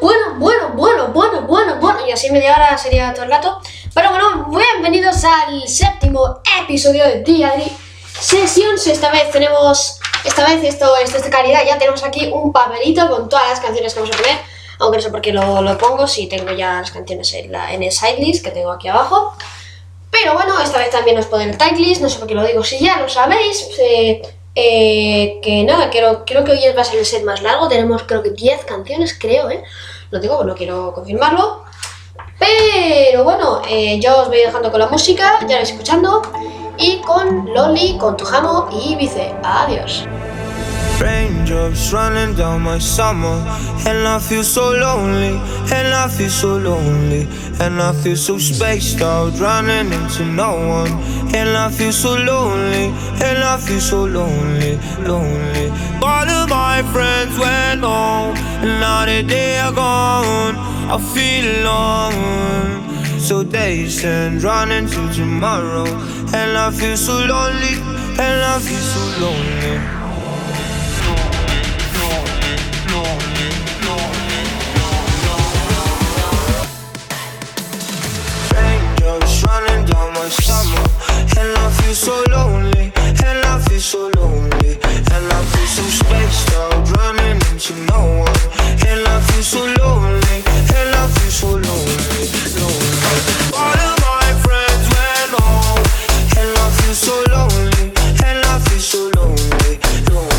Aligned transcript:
bueno, 0.00 0.34
bueno, 0.38 0.70
bueno, 0.74 1.08
bueno, 1.08 1.42
bueno, 1.42 1.76
bueno. 1.80 2.06
Y 2.06 2.12
así 2.12 2.30
media 2.30 2.54
hora 2.54 2.76
sería 2.78 3.12
todo 3.12 3.24
el 3.24 3.30
rato. 3.30 3.60
Pero 3.94 4.10
bueno, 4.10 4.46
bienvenidos 4.50 5.24
al 5.24 5.66
séptimo 5.66 6.40
episodio 6.62 7.04
de 7.04 7.22
Diary 7.22 7.70
Sessions. 8.20 8.86
Esta 8.86 9.10
vez 9.10 9.30
tenemos, 9.30 10.00
esta 10.24 10.44
vez 10.46 10.62
esto, 10.64 10.96
esto 10.96 11.16
es 11.16 11.24
de 11.24 11.30
calidad. 11.30 11.64
Ya 11.66 11.78
tenemos 11.78 12.02
aquí 12.04 12.30
un 12.32 12.52
papelito 12.52 13.08
con 13.08 13.28
todas 13.28 13.48
las 13.48 13.60
canciones 13.60 13.94
que 13.94 14.00
vamos 14.00 14.14
a 14.14 14.18
poner. 14.18 14.38
Aunque 14.78 14.98
no 14.98 15.02
sé 15.02 15.10
por 15.10 15.22
qué 15.22 15.32
lo, 15.32 15.62
lo 15.62 15.78
pongo, 15.78 16.06
si 16.06 16.26
tengo 16.26 16.52
ya 16.52 16.80
las 16.80 16.90
canciones 16.90 17.32
en, 17.32 17.50
la, 17.50 17.72
en 17.72 17.82
el 17.82 17.92
sidelist 17.92 18.44
que 18.44 18.50
tengo 18.50 18.72
aquí 18.72 18.88
abajo. 18.88 19.34
Pero 20.10 20.34
bueno, 20.34 20.60
esta 20.60 20.78
vez 20.78 20.90
también 20.90 21.18
os 21.18 21.26
ponen 21.26 21.50
el 21.50 21.58
titlist, 21.58 22.02
no 22.02 22.08
sé 22.08 22.18
por 22.18 22.28
qué 22.28 22.34
lo 22.34 22.44
digo, 22.44 22.62
si 22.62 22.78
ya 22.78 22.98
lo 22.98 23.08
sabéis. 23.08 23.68
Eh, 23.78 24.22
eh, 24.58 25.38
que 25.42 25.64
nada, 25.64 25.90
creo, 25.90 26.24
creo 26.24 26.42
que 26.42 26.52
hoy 26.52 26.60
va 26.74 26.80
a 26.80 26.84
ser 26.84 26.98
el 26.98 27.04
set 27.04 27.22
más 27.24 27.42
largo, 27.42 27.68
tenemos 27.68 28.04
creo 28.04 28.22
que 28.22 28.30
10 28.30 28.64
canciones, 28.64 29.14
creo, 29.18 29.50
¿eh? 29.50 29.62
Lo 30.10 30.18
digo, 30.18 30.42
no 30.44 30.54
quiero 30.54 30.94
confirmarlo. 30.94 31.62
Pero 32.38 33.22
bueno, 33.22 33.60
eh, 33.68 34.00
yo 34.00 34.22
os 34.22 34.28
voy 34.28 34.38
dejando 34.38 34.70
con 34.70 34.80
la 34.80 34.88
música, 34.88 35.40
ya 35.46 35.56
vais 35.56 35.70
escuchando. 35.70 36.22
Y 36.78 36.98
con 36.98 37.52
Loli, 37.52 37.96
con 37.98 38.16
Tujamo 38.16 38.68
y 38.72 38.96
Vice. 38.96 39.34
Adiós. 39.42 40.04
Raindrops 41.00 41.92
running 41.92 42.34
down 42.34 42.62
my 42.62 42.78
summer, 42.78 43.36
and 43.86 44.08
I 44.08 44.18
feel 44.18 44.42
so 44.42 44.70
lonely, 44.70 45.36
and 45.70 45.88
I 45.94 46.08
feel 46.08 46.30
so 46.30 46.56
lonely, 46.56 47.28
and 47.60 47.82
I 47.82 47.92
feel 47.92 48.16
so 48.16 48.38
spaced 48.38 49.02
out, 49.02 49.38
running 49.38 49.92
into 49.92 50.24
no 50.24 50.52
one, 50.54 50.92
and 51.34 51.50
I 51.50 51.70
feel 51.70 51.92
so 51.92 52.14
lonely, 52.14 52.86
and 53.22 53.38
I 53.44 53.58
feel 53.58 53.80
so 53.80 54.04
lonely, 54.04 54.78
lonely. 55.06 55.68
All 56.02 56.28
of 56.28 56.48
my 56.48 56.82
friends 56.94 57.38
went 57.38 57.82
home, 57.82 58.34
and 58.62 58.80
now 58.80 59.04
that 59.04 59.28
they 59.28 59.58
are 59.58 59.72
gone, 59.72 60.56
I 60.88 60.98
feel 61.12 61.44
alone. 61.60 63.20
So 63.20 63.44
days 63.44 64.02
and 64.04 64.42
running 64.42 64.86
to 64.86 65.12
tomorrow, 65.12 65.86
and 66.32 66.56
I 66.56 66.70
feel 66.70 66.96
so 66.96 67.12
lonely, 67.12 67.74
and 68.18 68.38
I 68.54 68.58
feel 68.60 68.80
so 68.80 69.20
lonely. 69.20 69.95
Summer 80.30 80.82
And 81.38 81.56
I 81.56 81.70
feel 81.78 81.94
so 81.94 82.24
lonely. 82.30 82.92
And 83.24 83.44
I 83.44 83.58
feel 83.66 83.80
so 83.80 84.10
lonely. 84.16 84.72
And 85.14 85.24
I 85.32 85.40
feel 85.50 85.68
so 85.76 85.82
spaced 86.00 86.52
out 86.54 86.74
Running 86.96 87.40
into 87.50 87.74
no 87.86 88.00
one. 88.26 88.40
And 88.88 89.06
I 89.06 89.20
feel 89.28 89.42
so 89.42 89.62
lonely. 89.80 90.38
And 90.78 90.90
I 90.94 91.06
feel 91.14 91.30
so 91.30 91.48
lonely, 91.48 92.24
lonely. 92.58 92.96
All 93.54 93.78
of 93.88 93.96
my 94.02 94.26
friends 94.44 94.84
went 94.94 95.30
home. 95.38 95.84
And 96.40 96.50
I 96.58 96.66
feel 96.78 96.94
so 96.94 97.14
lonely. 97.34 97.86
And 98.26 98.38
I 98.44 98.58
feel 98.66 98.80
so 98.80 99.10
lonely, 99.14 99.78
lonely 100.10 100.35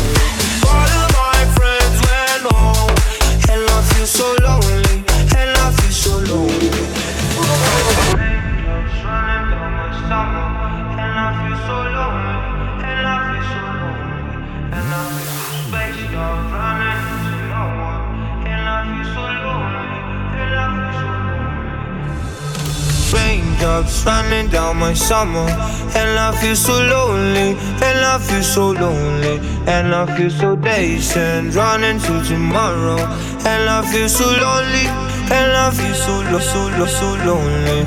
Raindrops 23.58 24.04
running 24.06 24.48
down 24.50 24.76
my 24.76 24.94
summer, 24.94 25.48
and 25.96 26.18
I 26.18 26.32
feel 26.40 26.54
so 26.54 26.74
lonely, 26.74 27.56
and 27.82 27.98
I 28.04 28.18
feel 28.18 28.42
so 28.42 28.70
lonely, 28.70 29.40
and 29.66 29.92
I 29.92 30.06
feel 30.16 30.30
so 30.30 30.54
dazed 30.54 31.16
and 31.16 31.52
running 31.52 31.98
to 32.00 32.22
tomorrow, 32.24 32.98
and 32.98 33.68
I 33.68 33.82
feel 33.90 34.08
so 34.08 34.26
lonely, 34.26 34.86
and 35.34 35.52
I 35.52 35.70
feel 35.72 35.94
so 35.94 36.20
lo 36.30 36.38
so 36.38 36.68
lo 36.78 36.86
so 36.86 37.14
lonely. 37.26 37.82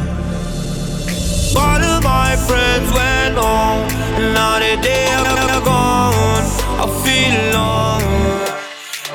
All 1.55 1.81
of 1.81 2.03
my 2.03 2.35
friends 2.47 2.91
went 2.91 3.37
home, 3.37 3.87
and 4.17 4.33
now 4.33 4.59
that 4.59 4.81
they 4.83 5.07
are 5.15 5.61
gone, 5.63 6.45
I 6.83 6.87
feel 7.03 7.33
alone. 7.47 8.01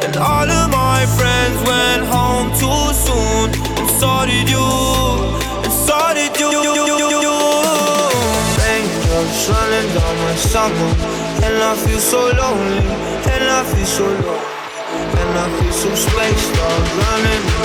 And 0.05 0.17
all 0.17 0.49
of 0.49 0.71
my 0.71 1.05
friends 1.19 1.59
went 1.69 2.05
home 2.09 2.49
too 2.53 2.95
soon, 3.05 3.53
and 3.79 3.91
so 4.01 4.25
did 4.25 4.49
you, 4.49 5.26
summer, 10.37 10.93
and 11.45 11.57
I 11.63 11.75
feel 11.85 12.01
so 12.01 12.21
lonely, 12.41 12.87
and 13.33 13.45
I 13.59 13.65
feel 13.71 13.87
so 13.87 14.05
lonely, 14.05 14.41
and 15.21 15.39
I 15.39 15.47
feel 15.59 15.73
so 15.73 15.95
spaced 15.95 16.57
out, 16.59 16.85
running 17.01 17.57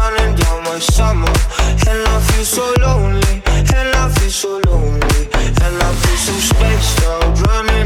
running 0.00 0.34
down 0.36 0.62
my 0.64 0.78
summer. 0.78 1.32
And 1.88 2.00
I 2.06 2.20
feel 2.28 2.44
so 2.44 2.74
lonely 2.80 3.42
And 3.78 3.90
I 4.02 4.08
feel 4.16 4.30
so 4.30 4.60
lonely. 4.66 5.22
And 5.64 5.76
I 5.88 5.90
feel 6.02 6.18
so 6.26 6.34
spaced 6.50 7.02
out 7.04 7.40
Running 7.46 7.79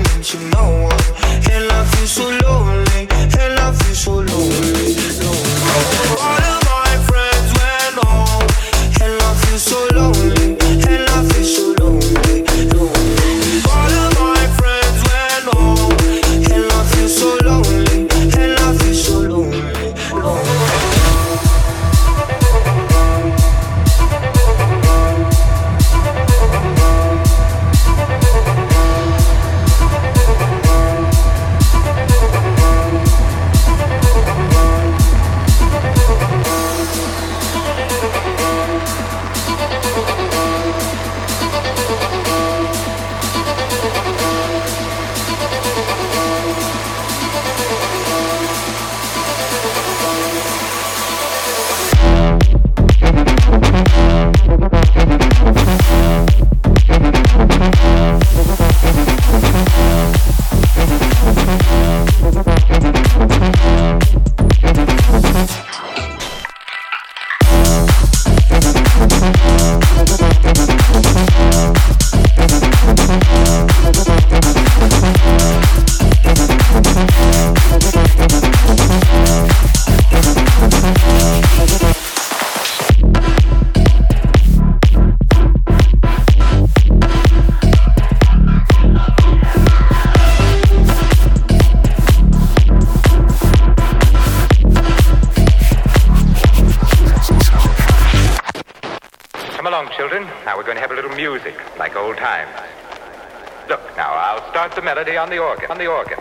melody 105.05 105.19
on 105.19 105.31
the 105.31 105.39
organ. 105.39 105.71
On 105.71 105.79
the 105.79 105.87
organ. 105.87 106.14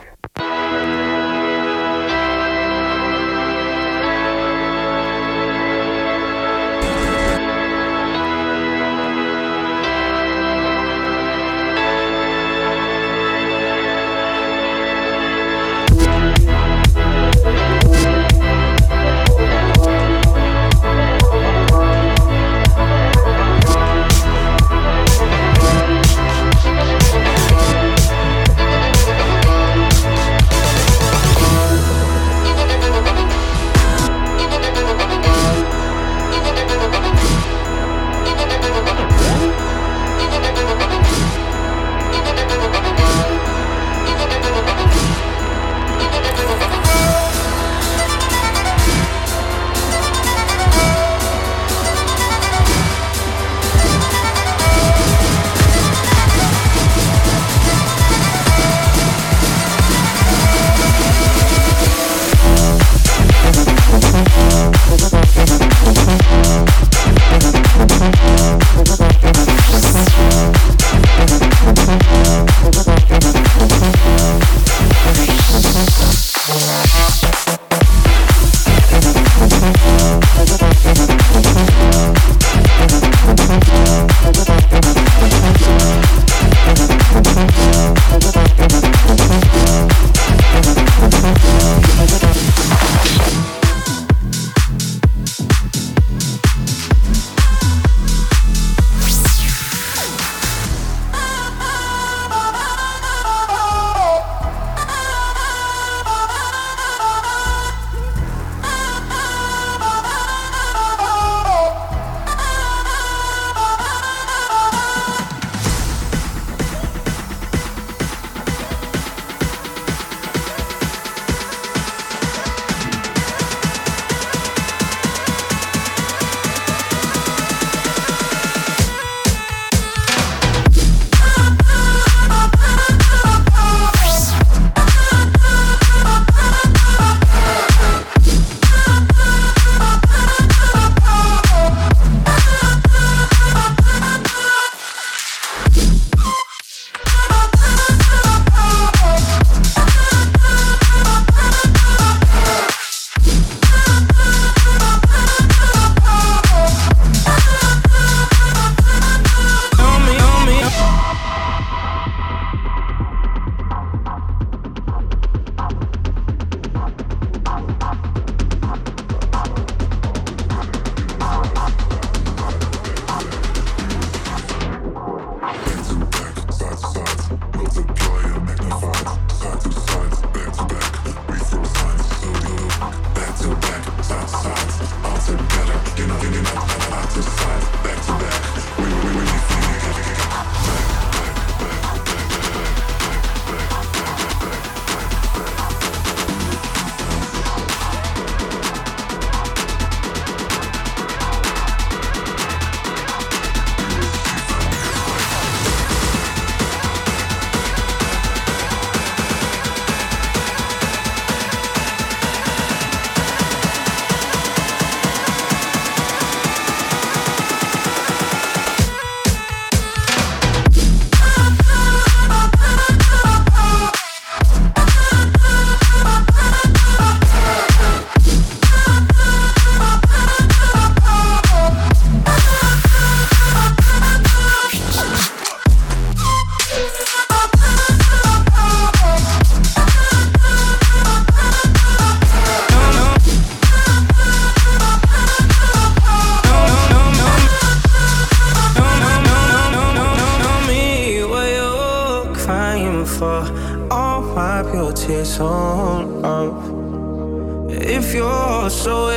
If 257.70 258.14
you're 258.14 258.70
so 258.70 259.10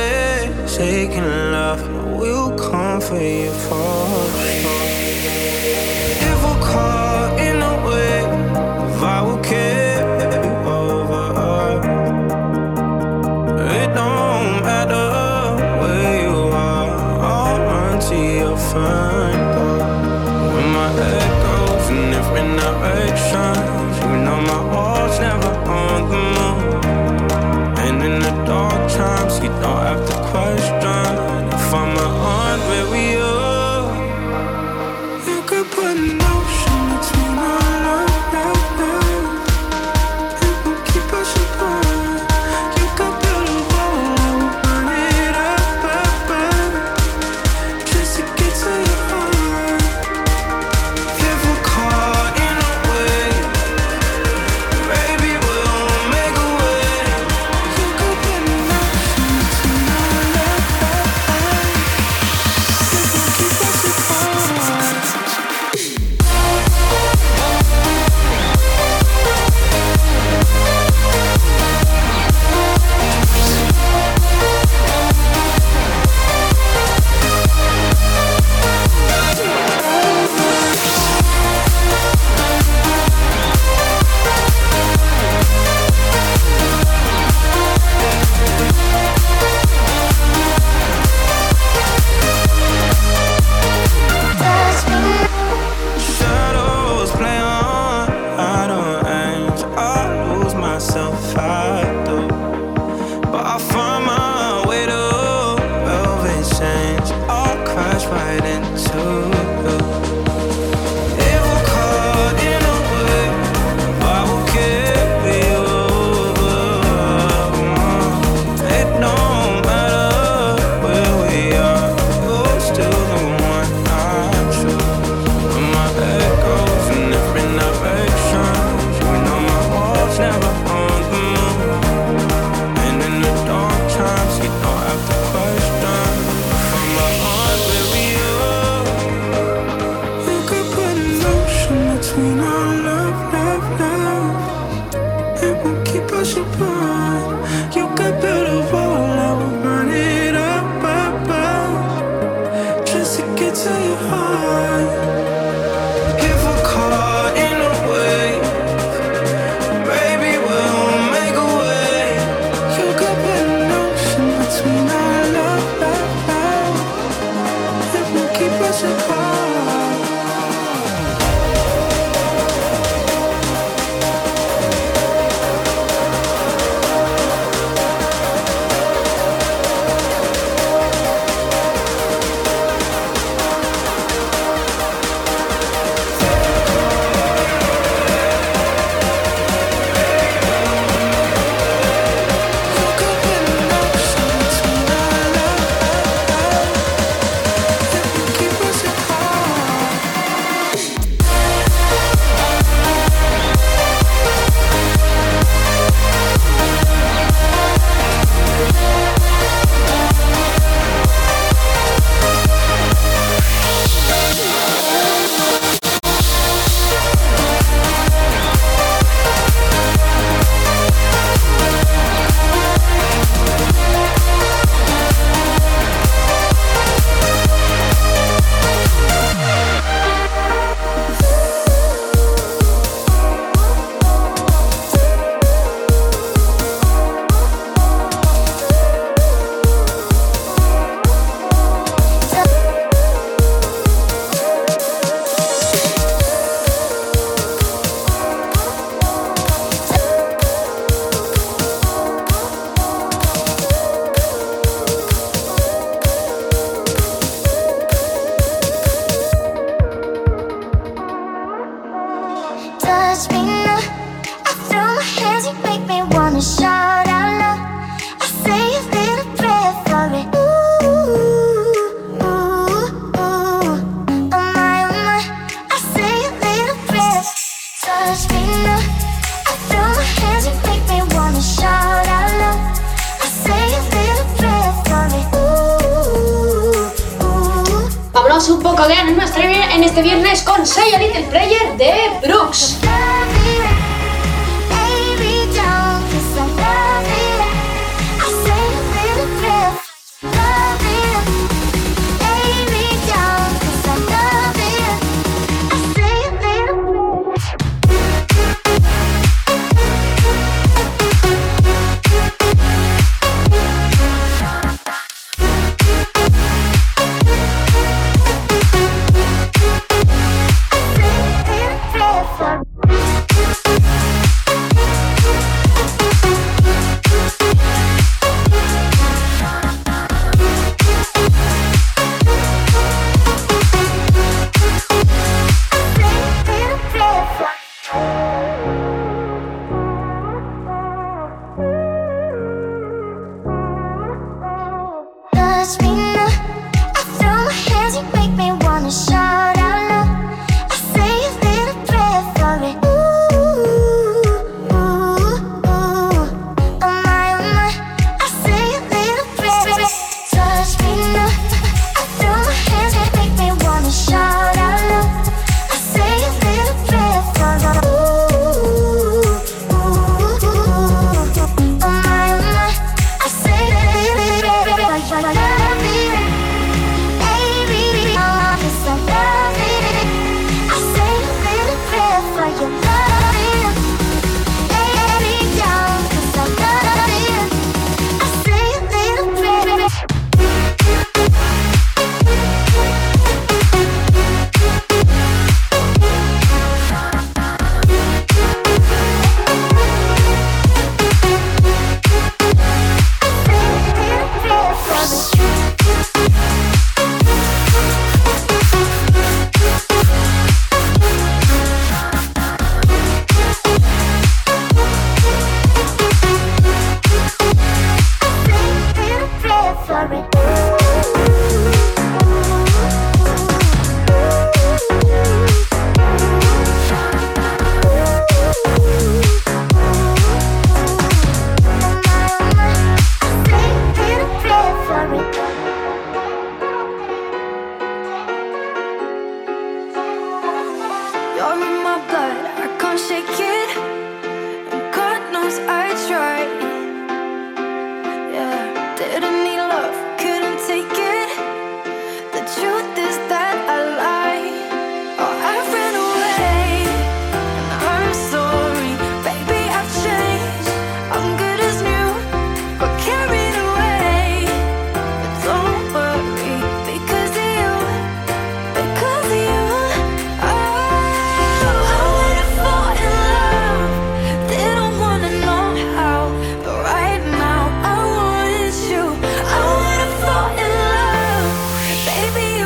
taking 0.67 1.23
love, 1.23 1.81
we'll 2.17 2.55
come 2.57 3.01
for 3.01 3.19
you 3.19 3.51
for 3.51 4.07
sure. 4.61 5.96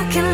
you 0.02 0.08
can 0.10 0.31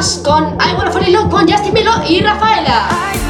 Con 0.00 0.56
I 0.58 0.72
Wanna 0.74 0.90
Fall 0.90 1.08
in 1.08 1.12
Love 1.12 1.28
con 1.28 1.46
Justin 1.46 1.74
Milo 1.74 1.92
y 2.08 2.22
Rafaela. 2.22 3.29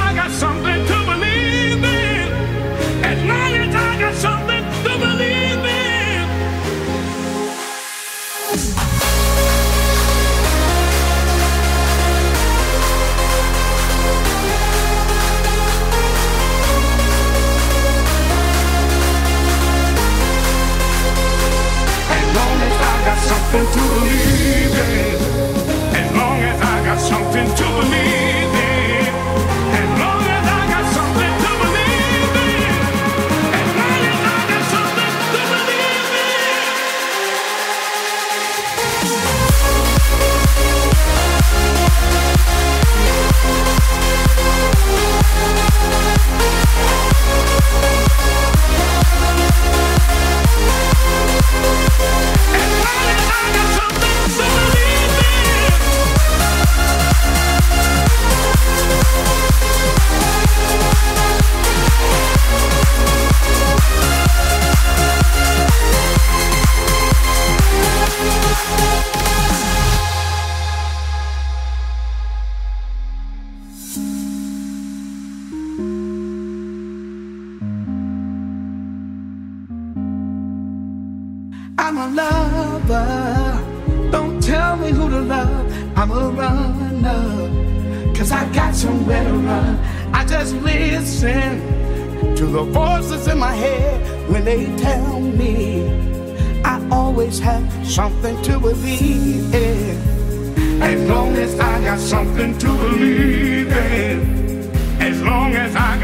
something 23.31 23.65
to 23.75 23.81
believe 23.93 24.75
in. 24.89 25.15
As 25.95 26.11
long 26.17 26.39
as 26.49 26.61
I 26.61 26.85
got 26.85 26.99
something 26.99 27.47
to 27.55 27.63
believe. 27.79 28.20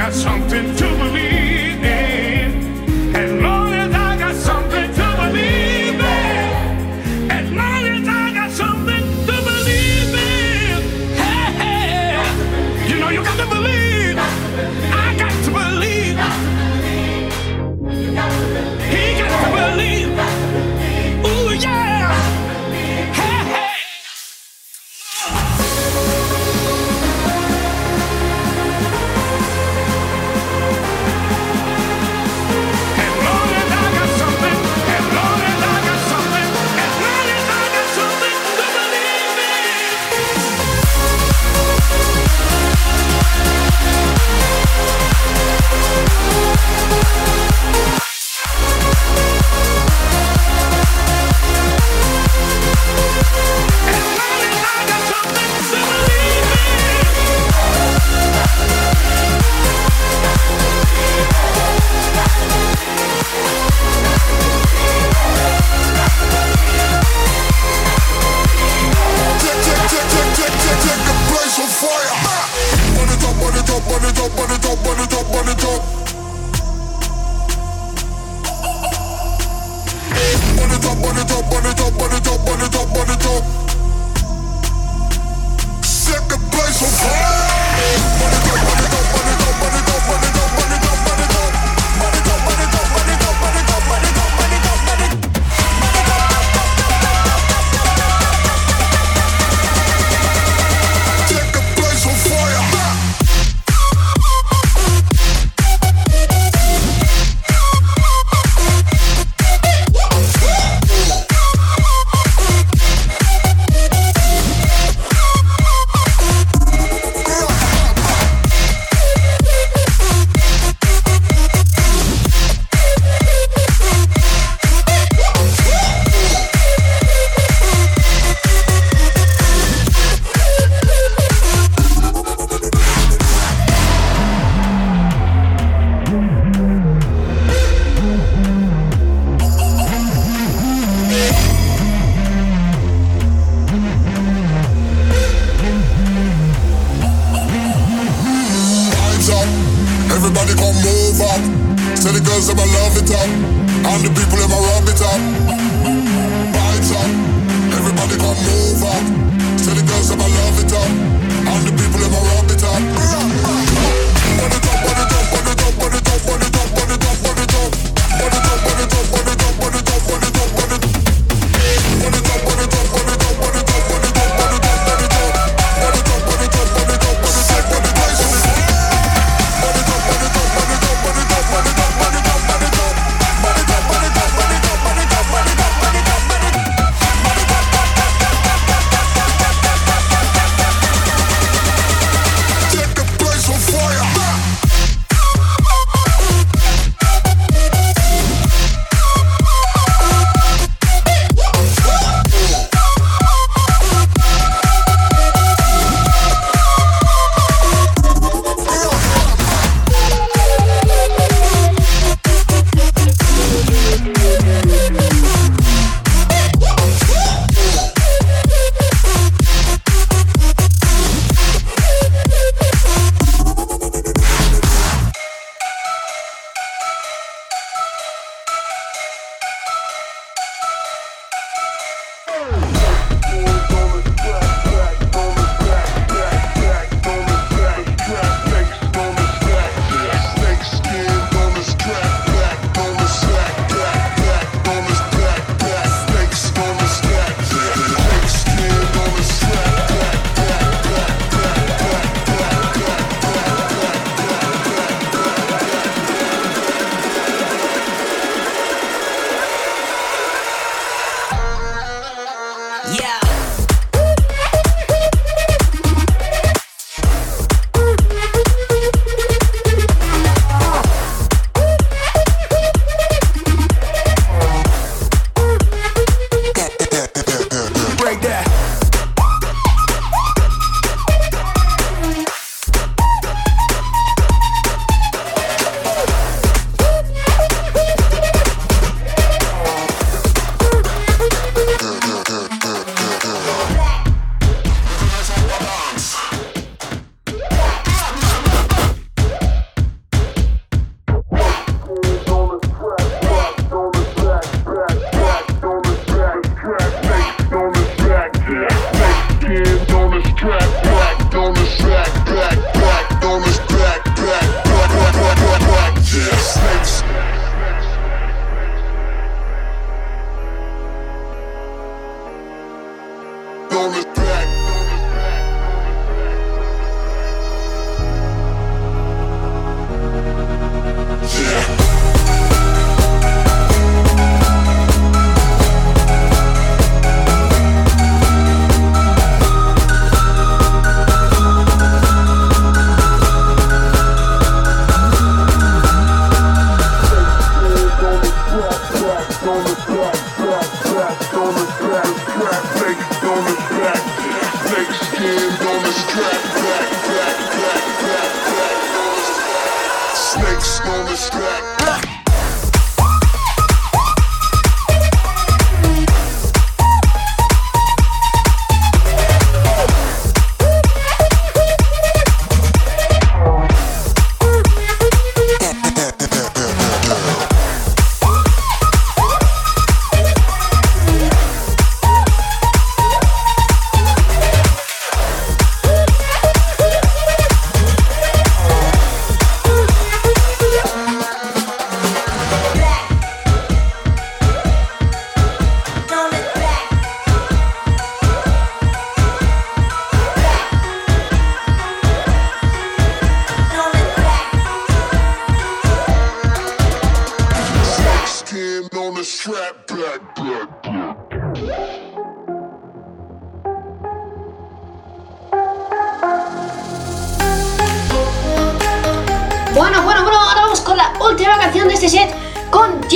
got 0.08 0.13
something 0.13 0.77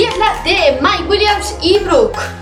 Tierra 0.02 0.42
de 0.42 0.80
Mike 0.80 1.04
Williams 1.08 1.54
y 1.62 1.78
Brooke. 1.78 2.41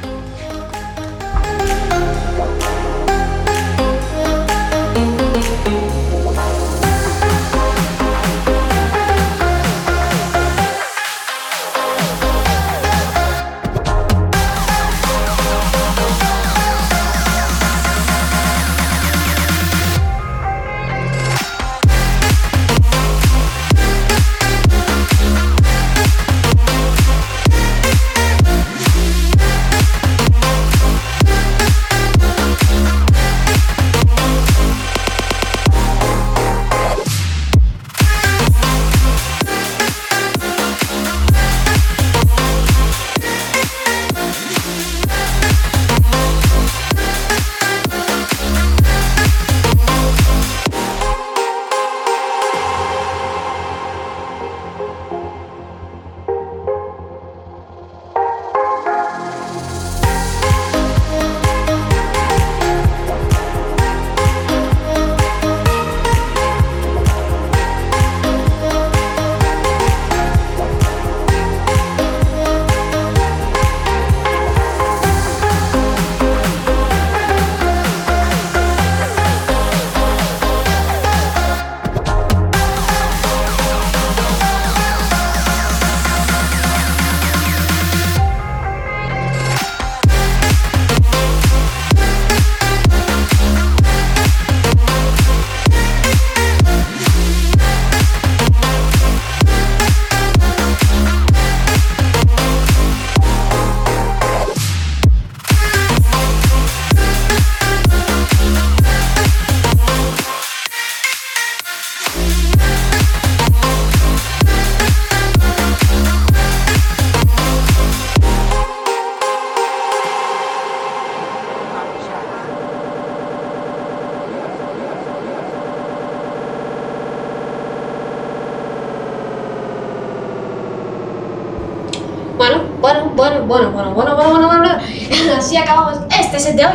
Acabamos 135.71 136.01
este 136.19 136.39
set 136.39 136.57
de 136.57 136.67
hoy. 136.67 136.73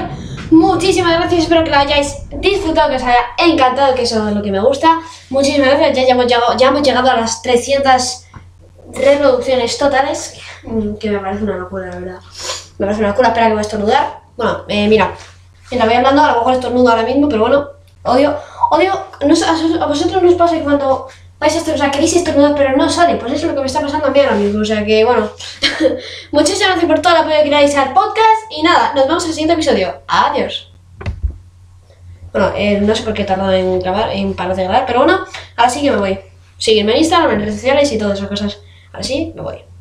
Muchísimas 0.51 1.17
gracias, 1.17 1.43
espero 1.43 1.63
que 1.63 1.71
lo 1.71 1.77
hayáis 1.77 2.17
disfrutado, 2.39 2.89
que 2.89 2.95
os 2.95 3.03
haya 3.03 3.17
encantado, 3.38 3.95
que 3.95 4.03
eso 4.03 4.27
es 4.27 4.36
lo 4.36 4.41
que 4.41 4.51
me 4.51 4.60
gusta. 4.60 5.01
Muchísimas 5.29 5.69
gracias, 5.69 6.08
ya, 6.08 6.13
hemos, 6.13 6.27
llegado, 6.27 6.55
ya 6.58 6.67
hemos 6.67 6.81
llegado 6.81 7.10
a 7.10 7.15
las 7.15 7.41
300 7.41 8.25
reproducciones 8.93 9.77
totales, 9.77 10.39
que 10.99 11.10
me 11.10 11.19
parece 11.19 11.43
una 11.43 11.58
locura, 11.58 11.88
la 11.88 11.99
verdad. 11.99 12.19
Me 12.77 12.86
parece 12.86 13.01
una 13.01 13.10
locura, 13.10 13.29
espera 13.29 13.47
que 13.47 13.53
voy 13.53 13.60
a 13.60 13.62
estornudar. 13.62 14.19
Bueno, 14.38 14.63
eh, 14.67 14.88
mira, 14.88 15.13
mientras 15.71 15.89
voy 15.89 15.97
hablando, 15.97 16.23
a 16.23 16.31
lo 16.31 16.38
mejor 16.38 16.53
estornudo 16.53 16.89
ahora 16.89 17.03
mismo, 17.03 17.27
pero 17.27 17.41
bueno, 17.41 17.67
odio, 18.03 18.38
odio, 18.69 18.93
no, 19.25 19.34
a, 19.81 19.86
vosotros 19.88 20.21
nos 20.21 20.36
pasa 20.36 20.55
que 20.55 20.63
cuando 20.63 21.08
vais 21.39 21.54
a 21.54 21.58
estornudar, 21.58 21.76
o 21.76 21.84
sea, 21.84 21.91
queréis 21.91 22.15
estornudar, 22.15 22.56
pero 22.56 22.76
no 22.78 22.89
sale, 22.89 23.15
pues 23.15 23.34
eso 23.34 23.43
es 23.43 23.48
lo 23.50 23.56
que 23.56 23.62
me 23.62 23.67
está 23.67 23.82
pasando 23.82 24.08
a 24.08 24.10
mí 24.10 24.19
ahora 24.19 24.36
mismo, 24.36 24.62
o 24.62 24.65
sea 24.65 24.86
que, 24.86 25.04
bueno, 25.04 25.30
muchísimas 26.32 26.69
gracias 26.69 26.86
por 26.86 27.02
todo 27.02 27.13
el 27.13 27.21
apoyo 27.21 27.43
que 27.43 27.50
dais 27.50 27.76
al 27.76 27.93
podcast, 27.93 28.52
y 28.52 28.63
nada, 28.63 28.93
nos 28.93 29.08
vemos 29.08 29.24
en 29.24 29.30
el 29.30 29.36
siguiente 29.36 29.54
episodio. 29.54 30.02
Adiós. 30.08 30.71
Bueno, 32.32 32.52
eh, 32.56 32.82
no 32.82 32.93
sé 32.93 33.04
por 33.04 33.13
qué 33.13 33.21
he 33.21 33.26
tardado 33.26 33.54
en 33.54 33.80
grabar, 33.80 34.12
en 34.12 34.34
parar 34.34 34.56
de 34.56 34.63
grabar, 34.63 34.86
pero 34.86 35.00
bueno, 35.00 35.26
ahora 35.56 35.69
sí 35.69 35.82
que 35.82 35.91
me 35.91 35.98
voy. 35.98 36.19
Sígueme 36.58 36.93
en 36.93 36.98
Instagram, 37.00 37.32
en 37.32 37.39
redes 37.41 37.56
sociales 37.56 37.91
y 37.91 37.98
todas 37.98 38.17
esas 38.17 38.30
cosas. 38.30 38.60
Ahora 38.91 39.04
sí, 39.04 39.32
me 39.36 39.41
voy. 39.41 39.74